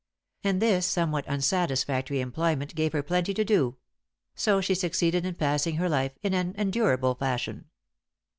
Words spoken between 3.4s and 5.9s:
do; so she succeeded in passing her